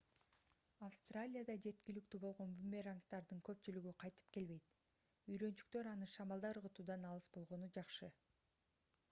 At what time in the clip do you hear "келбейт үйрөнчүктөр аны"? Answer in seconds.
4.39-6.11